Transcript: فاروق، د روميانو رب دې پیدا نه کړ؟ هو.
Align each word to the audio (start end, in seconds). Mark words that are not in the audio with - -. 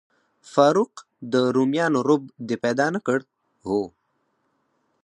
فاروق، 0.51 0.93
د 1.31 1.33
روميانو 1.55 1.99
رب 2.09 2.23
دې 2.47 2.55
پیدا 2.63 2.85
نه 2.95 2.99
کړ؟ 3.07 3.19
هو. 3.65 3.81